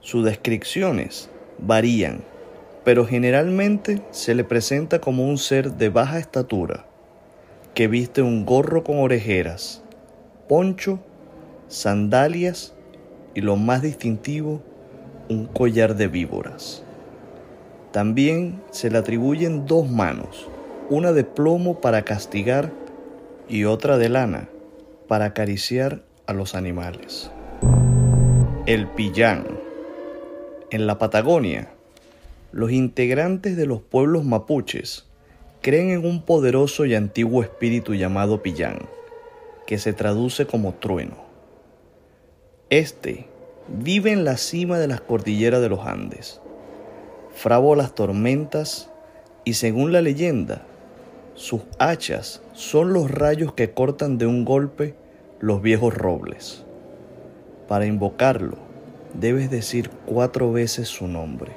Sus 0.01 0.25
descripciones 0.25 1.29
varían, 1.60 2.25
pero 2.84 3.08
generalmente 3.08 4.01
se 4.12 4.36
le 4.36 4.44
presenta 4.44 5.00
como 5.00 5.25
un 5.25 5.38
ser 5.38 5.72
de 5.75 5.88
baja 5.88 6.20
estatura, 6.20 6.86
que 7.74 7.88
viste 7.88 8.22
un 8.22 8.46
gorro 8.46 8.84
con 8.84 9.00
orejeras, 9.00 9.82
poncho, 10.50 11.00
sandalias 11.70 12.74
y 13.34 13.39
lo 13.39 13.55
más 13.55 13.82
distintivo, 13.82 14.62
un 15.29 15.46
collar 15.46 15.96
de 15.96 16.10
víboras. 16.10 16.84
También 17.94 18.62
se 18.72 18.91
le 18.91 18.98
atribuyen 18.98 19.65
dos 19.65 19.89
manos, 19.89 20.50
una 20.89 21.12
de 21.13 21.24
plomo 21.24 21.82
para 21.82 22.04
castigar 22.04 22.72
y 23.50 23.65
otra 23.65 23.98
de 23.98 24.10
lana 24.10 24.50
para 25.08 25.25
acariciar 25.25 26.04
a 26.27 26.34
los 26.34 26.56
animales. 26.56 27.32
El 28.65 28.88
pillán. 28.88 29.46
En 30.72 30.88
la 30.88 30.98
Patagonia, 30.98 31.70
los 32.51 32.72
integrantes 32.72 33.56
de 33.56 33.65
los 33.65 33.82
pueblos 33.82 34.25
mapuches 34.25 35.06
creen 35.62 35.92
en 35.92 36.06
un 36.06 36.22
poderoso 36.22 36.86
y 36.86 36.96
antiguo 36.96 37.44
espíritu 37.44 37.94
llamado 37.94 38.42
pillán, 38.42 38.80
que 39.65 39.77
se 39.77 39.94
traduce 39.94 40.46
como 40.46 40.74
trueno. 40.74 41.15
Este 42.70 43.27
vive 43.68 44.12
en 44.12 44.25
la 44.25 44.38
cima 44.38 44.80
de 44.80 44.88
las 44.88 45.01
cordilleras 45.01 45.62
de 45.62 45.70
los 45.70 45.86
Andes, 45.86 46.42
frabo 47.34 47.75
las 47.75 47.96
tormentas 47.96 48.89
y 49.44 49.54
según 49.54 49.92
la 49.92 50.01
leyenda, 50.01 50.65
sus 51.36 51.62
hachas 51.80 52.42
son 52.54 52.94
los 52.94 53.12
rayos 53.12 53.54
que 53.54 53.72
cortan 53.72 54.18
de 54.18 54.25
un 54.25 54.46
golpe 54.46 54.96
los 55.42 55.62
viejos 55.62 55.94
robles. 55.94 56.63
Para 57.68 57.86
invocarlo, 57.86 58.58
debes 59.13 59.51
decir 59.51 59.89
cuatro 60.06 60.51
veces 60.54 60.88
su 60.88 61.08
nombre. 61.08 61.51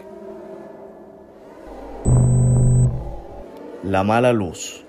La 3.84 4.02
mala 4.02 4.32
luz. 4.32 4.84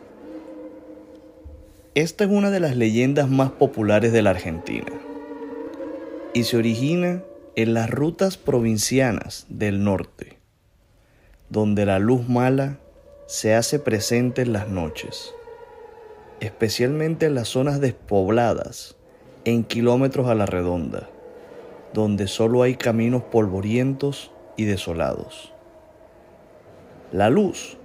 Esta 1.94 2.24
es 2.24 2.30
una 2.32 2.50
de 2.50 2.60
las 2.60 2.76
leyendas 2.76 3.30
más 3.30 3.52
populares 3.52 4.12
de 4.12 4.22
la 4.24 4.32
Argentina 4.32 4.92
y 6.34 6.46
se 6.46 6.58
origina 6.58 7.24
en 7.56 7.74
las 7.74 7.90
rutas 7.90 8.38
provincianas 8.38 9.46
del 9.50 9.84
norte, 9.84 10.38
donde 11.50 11.86
la 11.86 12.00
luz 12.00 12.28
mala 12.28 12.80
se 13.30 13.54
hace 13.54 13.78
presente 13.78 14.42
en 14.42 14.54
las 14.54 14.70
noches, 14.70 15.36
especialmente 16.40 17.28
en 17.28 17.36
las 17.36 17.50
zonas 17.50 17.80
despobladas 17.80 18.96
en 19.46 19.64
kilómetros 19.64 20.30
a 20.30 20.34
la 20.34 20.48
redonda, 20.48 21.08
donde 21.94 22.26
solo 22.26 22.64
hay 22.64 22.74
caminos 22.74 23.22
polvorientos 23.22 24.32
y 24.58 24.66
desolados. 24.66 25.54
La 27.12 27.30
luz 27.30 27.78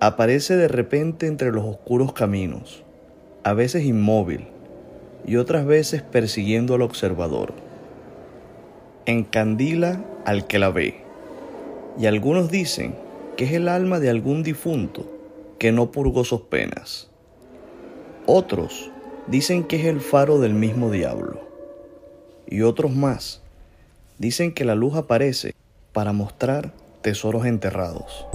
aparece 0.00 0.56
de 0.56 0.68
repente 0.68 1.26
entre 1.26 1.52
los 1.52 1.66
oscuros 1.66 2.14
caminos, 2.14 2.82
a 3.44 3.52
veces 3.52 3.84
inmóvil 3.84 4.48
y 5.26 5.36
otras 5.36 5.66
veces 5.66 6.00
persiguiendo 6.00 6.74
al 6.74 6.80
observador 6.80 7.52
encandila 9.04 10.02
al 10.24 10.46
que 10.46 10.58
la 10.58 10.70
ve. 10.70 11.02
Y 11.98 12.06
algunos 12.06 12.50
dicen 12.50 13.05
que 13.36 13.44
es 13.44 13.52
el 13.52 13.68
alma 13.68 14.00
de 14.00 14.10
algún 14.10 14.42
difunto 14.42 15.06
que 15.58 15.72
no 15.72 15.90
purgó 15.90 16.24
sus 16.24 16.42
penas. 16.42 17.10
Otros 18.26 18.90
dicen 19.26 19.64
que 19.64 19.76
es 19.76 19.84
el 19.86 20.00
faro 20.00 20.40
del 20.40 20.54
mismo 20.54 20.90
diablo. 20.90 21.40
Y 22.46 22.62
otros 22.62 22.94
más 22.94 23.42
dicen 24.18 24.52
que 24.52 24.64
la 24.64 24.74
luz 24.74 24.96
aparece 24.96 25.54
para 25.92 26.12
mostrar 26.12 26.72
tesoros 27.02 27.46
enterrados. 27.46 28.26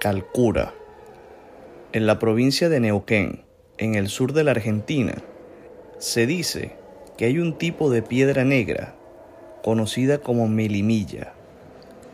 Calcura. 0.00 0.74
En 1.92 2.06
la 2.06 2.18
provincia 2.18 2.68
de 2.68 2.80
Neuquén, 2.80 3.42
en 3.78 3.94
el 3.94 4.08
sur 4.08 4.32
de 4.32 4.44
la 4.44 4.52
Argentina, 4.52 5.14
se 5.98 6.26
dice 6.26 6.76
que 7.16 7.24
hay 7.24 7.38
un 7.38 7.58
tipo 7.58 7.90
de 7.90 8.02
piedra 8.02 8.44
negra 8.44 8.94
conocida 9.62 10.18
como 10.18 10.48
melimilla, 10.48 11.34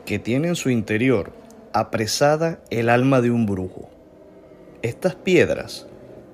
que 0.04 0.18
tiene 0.18 0.48
en 0.48 0.56
su 0.56 0.70
interior 0.70 1.32
apresada 1.72 2.60
el 2.70 2.88
alma 2.88 3.20
de 3.20 3.30
un 3.30 3.46
brujo. 3.46 3.88
Estas 4.82 5.14
piedras 5.14 5.86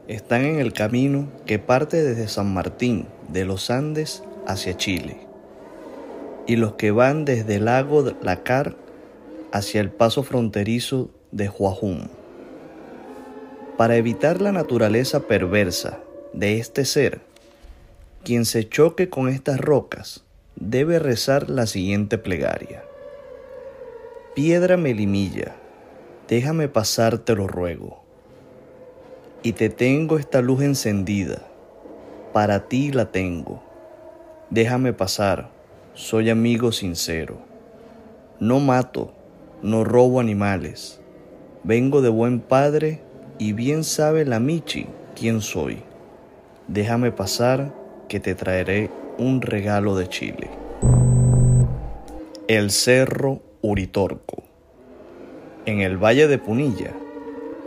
están 0.08 0.44
en 0.44 0.58
el 0.58 0.72
camino 0.72 1.28
que 1.46 1.58
parte 1.58 2.02
desde 2.02 2.28
San 2.28 2.52
Martín 2.52 3.06
de 3.28 3.44
los 3.44 3.70
Andes 3.70 4.22
hacia 4.46 4.76
Chile 4.76 5.18
y 6.46 6.56
los 6.56 6.74
que 6.74 6.90
van 6.90 7.24
desde 7.24 7.56
el 7.56 7.66
lago 7.66 8.04
Lacar 8.22 8.74
hacia 9.52 9.80
el 9.80 9.90
paso 9.90 10.22
fronterizo 10.22 11.10
de 11.30 11.48
Huajum. 11.48 12.08
Para 13.76 13.96
evitar 13.96 14.40
la 14.40 14.52
naturaleza 14.52 15.20
perversa 15.20 16.00
de 16.32 16.58
este 16.58 16.84
ser, 16.84 17.20
quien 18.24 18.44
se 18.44 18.68
choque 18.68 19.08
con 19.08 19.28
estas 19.28 19.60
rocas 19.60 20.24
debe 20.56 20.98
rezar 20.98 21.48
la 21.48 21.66
siguiente 21.66 22.18
plegaria. 22.18 22.82
Piedra 24.34 24.76
melimilla, 24.76 25.56
déjame 26.28 26.68
pasar, 26.68 27.18
te 27.18 27.34
lo 27.34 27.48
ruego. 27.48 28.04
Y 29.42 29.54
te 29.54 29.70
tengo 29.70 30.18
esta 30.18 30.40
luz 30.40 30.62
encendida, 30.62 31.42
para 32.32 32.68
ti 32.68 32.92
la 32.92 33.10
tengo. 33.10 33.60
Déjame 34.48 34.92
pasar, 34.92 35.50
soy 35.94 36.30
amigo 36.30 36.70
sincero. 36.70 37.38
No 38.38 38.60
mato, 38.60 39.12
no 39.62 39.82
robo 39.82 40.20
animales. 40.20 41.00
Vengo 41.64 42.00
de 42.00 42.10
buen 42.10 42.38
padre 42.38 43.00
y 43.38 43.52
bien 43.52 43.82
sabe 43.82 44.24
la 44.24 44.38
Michi 44.38 44.86
quién 45.16 45.40
soy. 45.40 45.82
Déjame 46.68 47.10
pasar, 47.10 47.74
que 48.08 48.20
te 48.20 48.36
traeré 48.36 48.90
un 49.18 49.42
regalo 49.42 49.96
de 49.96 50.08
Chile. 50.08 50.50
El 52.46 52.70
Cerro 52.70 53.49
Uritorco. 53.62 54.42
En 55.66 55.80
el 55.80 55.98
Valle 55.98 56.28
de 56.28 56.38
Punilla, 56.38 56.94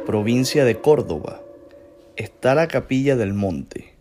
provincia 0.07 0.65
de 0.65 0.79
Córdoba, 0.79 1.41
está 2.15 2.55
la 2.55 2.67
Capilla 2.67 3.15
del 3.15 3.35
Monte, 3.35 3.93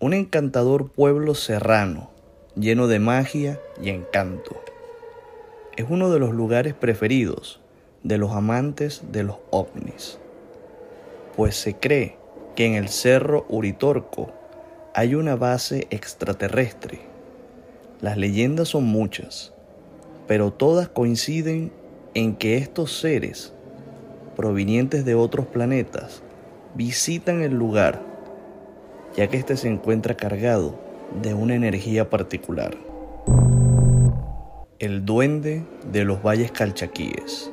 un 0.00 0.12
encantador 0.12 0.90
pueblo 0.90 1.36
serrano 1.36 2.10
lleno 2.56 2.88
de 2.88 2.98
magia 2.98 3.60
y 3.80 3.90
encanto. 3.90 4.60
Es 5.76 5.86
uno 5.88 6.10
de 6.10 6.18
los 6.18 6.34
lugares 6.34 6.74
preferidos 6.74 7.60
de 8.02 8.18
los 8.18 8.32
amantes 8.32 9.02
de 9.12 9.22
los 9.22 9.36
ovnis, 9.50 10.18
pues 11.36 11.54
se 11.54 11.76
cree 11.76 12.16
que 12.56 12.66
en 12.66 12.74
el 12.74 12.88
Cerro 12.88 13.46
Uritorco 13.48 14.32
hay 14.94 15.14
una 15.14 15.36
base 15.36 15.86
extraterrestre. 15.90 16.98
Las 18.00 18.16
leyendas 18.16 18.68
son 18.68 18.84
muchas, 18.84 19.52
pero 20.30 20.52
todas 20.52 20.88
coinciden 20.88 21.72
en 22.14 22.36
que 22.36 22.56
estos 22.56 23.00
seres, 23.00 23.52
provenientes 24.36 25.04
de 25.04 25.16
otros 25.16 25.44
planetas, 25.44 26.22
visitan 26.76 27.42
el 27.42 27.54
lugar, 27.54 28.00
ya 29.16 29.26
que 29.26 29.38
éste 29.38 29.56
se 29.56 29.66
encuentra 29.68 30.16
cargado 30.16 30.78
de 31.20 31.34
una 31.34 31.56
energía 31.56 32.10
particular. 32.10 32.76
El 34.78 35.04
duende 35.04 35.64
de 35.90 36.04
los 36.04 36.22
valles 36.22 36.52
calchaquíes. 36.52 37.50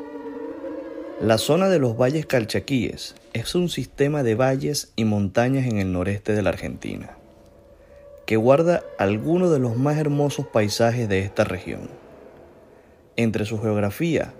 La 1.19 1.39
zona 1.39 1.69
de 1.69 1.79
los 1.79 1.97
valles 1.97 2.27
calchaquíes 2.27 3.15
es 3.33 3.55
un 3.55 3.69
sistema 3.69 4.21
de 4.21 4.35
valles 4.35 4.93
y 4.95 5.03
montañas 5.03 5.65
en 5.65 5.79
el 5.79 5.91
noreste 5.91 6.33
de 6.33 6.43
la 6.43 6.49
Argentina 6.49 7.17
que 8.27 8.35
guarda 8.35 8.83
algunos 8.99 9.49
de 9.51 9.57
los 9.57 9.77
más 9.77 9.97
hermosos 9.97 10.45
paisajes 10.45 11.07
de 11.07 11.21
esta 11.21 11.45
región. 11.45 12.06
Entre 13.19 13.45
su 13.45 13.59
geografía 13.59 14.31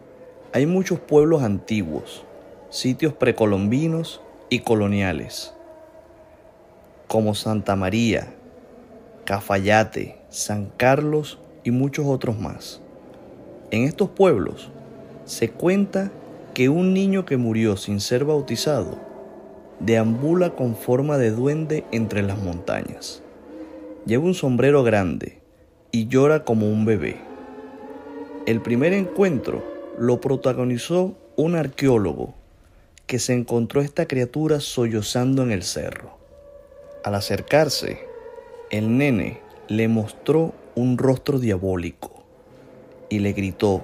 hay 0.54 0.68
muchos 0.68 1.00
pueblos 1.00 1.42
antiguos, 1.42 2.24
sitios 2.70 3.12
precolombinos 3.12 4.22
y 4.50 4.60
coloniales, 4.60 5.52
como 7.08 7.34
Santa 7.34 7.76
María, 7.76 8.36
Cafayate, 9.26 10.20
San 10.30 10.72
Carlos 10.78 11.40
y 11.64 11.72
muchos 11.72 12.06
otros 12.06 12.40
más. 12.40 12.80
En 13.72 13.84
estos 13.84 14.10
pueblos 14.10 14.70
se 15.26 15.50
cuenta 15.50 16.12
que 16.54 16.70
un 16.70 16.94
niño 16.94 17.26
que 17.26 17.38
murió 17.38 17.78
sin 17.78 18.00
ser 18.00 18.26
bautizado 18.26 19.00
deambula 19.80 20.52
con 20.52 20.76
forma 20.76 21.18
de 21.18 21.32
duende 21.32 21.84
entre 21.92 22.22
las 22.22 22.38
montañas. 22.38 23.24
Lleva 24.06 24.24
un 24.24 24.36
sombrero 24.36 24.84
grande 24.84 25.42
y 25.92 26.08
llora 26.08 26.44
como 26.44 26.70
un 26.70 26.86
bebé. 26.86 27.27
El 28.48 28.62
primer 28.62 28.94
encuentro 28.94 29.62
lo 30.00 30.22
protagonizó 30.22 31.18
un 31.36 31.56
arqueólogo 31.56 32.34
que 33.06 33.20
se 33.20 33.34
encontró 33.34 33.82
esta 33.82 34.08
criatura 34.08 34.62
sollozando 34.62 35.44
en 35.44 35.52
el 35.52 35.64
cerro. 35.64 36.18
Al 37.04 37.16
acercarse, 37.16 38.00
el 38.72 38.98
nene 38.98 39.42
le 39.68 39.90
mostró 39.90 40.54
un 40.76 40.98
rostro 40.98 41.40
diabólico 41.40 42.24
y 43.10 43.20
le 43.20 43.34
gritó, 43.34 43.82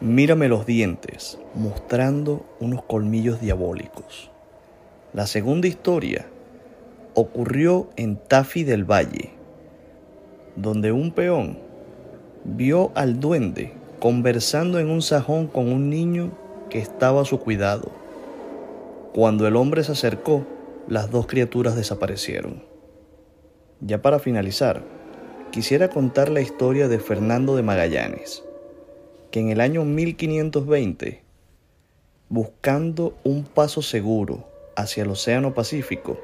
mírame 0.00 0.46
los 0.46 0.66
dientes, 0.66 1.40
mostrando 1.56 2.46
unos 2.60 2.84
colmillos 2.84 3.40
diabólicos. 3.40 4.30
La 5.12 5.26
segunda 5.26 5.66
historia 5.66 6.26
ocurrió 7.14 7.90
en 7.96 8.18
Tafi 8.18 8.62
del 8.62 8.88
Valle, 8.88 9.32
donde 10.54 10.92
un 10.92 11.10
peón 11.10 11.63
vio 12.44 12.92
al 12.94 13.20
duende 13.20 13.72
conversando 14.04 14.78
en 14.78 14.90
un 14.90 15.00
sajón 15.00 15.46
con 15.46 15.72
un 15.72 15.88
niño 15.88 16.30
que 16.68 16.78
estaba 16.78 17.22
a 17.22 17.24
su 17.24 17.40
cuidado. 17.40 17.90
Cuando 19.14 19.46
el 19.46 19.56
hombre 19.56 19.82
se 19.82 19.92
acercó, 19.92 20.44
las 20.86 21.10
dos 21.10 21.26
criaturas 21.26 21.74
desaparecieron. 21.74 22.62
Ya 23.80 24.02
para 24.02 24.18
finalizar, 24.18 24.82
quisiera 25.52 25.88
contar 25.88 26.28
la 26.28 26.42
historia 26.42 26.86
de 26.86 26.98
Fernando 26.98 27.56
de 27.56 27.62
Magallanes, 27.62 28.44
que 29.30 29.40
en 29.40 29.48
el 29.48 29.62
año 29.62 29.86
1520, 29.86 31.22
buscando 32.28 33.16
un 33.24 33.44
paso 33.44 33.80
seguro 33.80 34.46
hacia 34.76 35.04
el 35.04 35.10
Océano 35.10 35.54
Pacífico, 35.54 36.20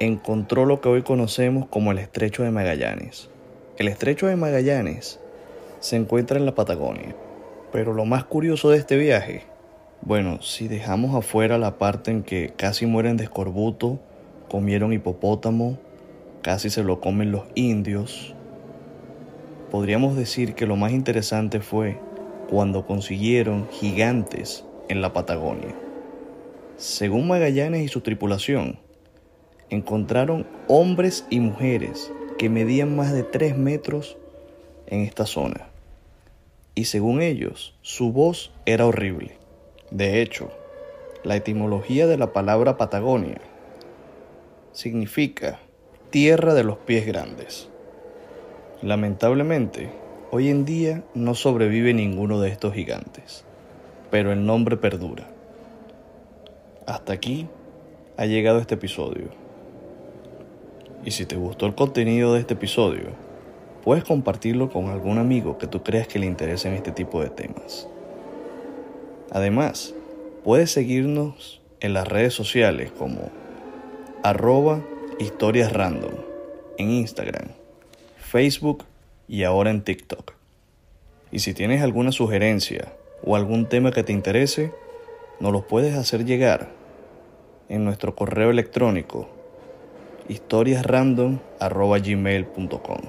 encontró 0.00 0.66
lo 0.66 0.82
que 0.82 0.90
hoy 0.90 1.02
conocemos 1.02 1.66
como 1.68 1.92
el 1.92 1.98
Estrecho 1.98 2.42
de 2.42 2.50
Magallanes. 2.50 3.30
El 3.78 3.86
Estrecho 3.86 4.26
de 4.26 4.34
Magallanes 4.34 5.20
se 5.78 5.94
encuentra 5.94 6.36
en 6.36 6.44
la 6.44 6.56
Patagonia, 6.56 7.14
pero 7.70 7.92
lo 7.94 8.06
más 8.06 8.24
curioso 8.24 8.70
de 8.70 8.78
este 8.78 8.96
viaje, 8.96 9.44
bueno, 10.00 10.42
si 10.42 10.66
dejamos 10.66 11.14
afuera 11.14 11.58
la 11.58 11.78
parte 11.78 12.10
en 12.10 12.24
que 12.24 12.52
casi 12.56 12.86
mueren 12.86 13.16
de 13.16 13.22
escorbuto, 13.22 14.00
comieron 14.50 14.92
hipopótamo, 14.92 15.78
casi 16.42 16.70
se 16.70 16.82
lo 16.82 17.00
comen 17.00 17.30
los 17.30 17.44
indios, 17.54 18.34
podríamos 19.70 20.16
decir 20.16 20.56
que 20.56 20.66
lo 20.66 20.74
más 20.74 20.90
interesante 20.90 21.60
fue 21.60 22.00
cuando 22.50 22.84
consiguieron 22.84 23.68
gigantes 23.70 24.64
en 24.88 25.02
la 25.02 25.12
Patagonia. 25.12 25.76
Según 26.78 27.28
Magallanes 27.28 27.84
y 27.84 27.88
su 27.88 28.00
tripulación, 28.00 28.80
encontraron 29.70 30.48
hombres 30.66 31.26
y 31.30 31.38
mujeres 31.38 32.10
que 32.38 32.48
medían 32.48 32.96
más 32.96 33.12
de 33.12 33.24
3 33.24 33.58
metros 33.58 34.16
en 34.86 35.00
esta 35.02 35.26
zona. 35.26 35.68
Y 36.74 36.84
según 36.84 37.20
ellos, 37.20 37.74
su 37.82 38.12
voz 38.12 38.52
era 38.64 38.86
horrible. 38.86 39.36
De 39.90 40.22
hecho, 40.22 40.50
la 41.24 41.34
etimología 41.34 42.06
de 42.06 42.16
la 42.16 42.32
palabra 42.32 42.76
Patagonia 42.76 43.40
significa 44.72 45.58
tierra 46.10 46.54
de 46.54 46.62
los 46.62 46.78
pies 46.78 47.04
grandes. 47.04 47.68
Lamentablemente, 48.80 49.90
hoy 50.30 50.48
en 50.48 50.64
día 50.64 51.02
no 51.14 51.34
sobrevive 51.34 51.92
ninguno 51.92 52.40
de 52.40 52.50
estos 52.50 52.74
gigantes, 52.74 53.44
pero 54.10 54.30
el 54.30 54.46
nombre 54.46 54.76
perdura. 54.76 55.26
Hasta 56.86 57.12
aquí 57.12 57.48
ha 58.16 58.26
llegado 58.26 58.60
este 58.60 58.76
episodio. 58.76 59.47
Y 61.08 61.10
si 61.10 61.24
te 61.24 61.36
gustó 61.36 61.64
el 61.64 61.74
contenido 61.74 62.34
de 62.34 62.40
este 62.40 62.52
episodio, 62.52 63.06
puedes 63.82 64.04
compartirlo 64.04 64.68
con 64.68 64.90
algún 64.90 65.16
amigo 65.16 65.56
que 65.56 65.66
tú 65.66 65.82
creas 65.82 66.06
que 66.06 66.18
le 66.18 66.26
interesen 66.26 66.74
este 66.74 66.92
tipo 66.92 67.22
de 67.22 67.30
temas. 67.30 67.88
Además, 69.30 69.94
puedes 70.44 70.70
seguirnos 70.70 71.62
en 71.80 71.94
las 71.94 72.06
redes 72.06 72.34
sociales 72.34 72.92
como 72.92 73.30
arroba 74.22 74.82
historias 75.18 75.72
random 75.72 76.12
en 76.76 76.90
Instagram, 76.90 77.52
Facebook 78.18 78.84
y 79.28 79.44
ahora 79.44 79.70
en 79.70 79.80
TikTok. 79.80 80.34
Y 81.32 81.38
si 81.38 81.54
tienes 81.54 81.80
alguna 81.80 82.12
sugerencia 82.12 82.92
o 83.24 83.34
algún 83.34 83.66
tema 83.66 83.92
que 83.92 84.04
te 84.04 84.12
interese, 84.12 84.74
nos 85.40 85.52
lo 85.52 85.66
puedes 85.66 85.94
hacer 85.94 86.26
llegar 86.26 86.68
en 87.70 87.86
nuestro 87.86 88.14
correo 88.14 88.50
electrónico 88.50 89.37
historiasrandom.gmail.com 90.28 93.00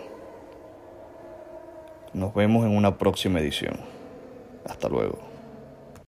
Nos 2.14 2.34
vemos 2.34 2.66
en 2.66 2.76
una 2.76 2.98
próxima 2.98 3.40
edición. 3.40 3.76
Hasta 4.66 4.90
luego. 4.90 5.29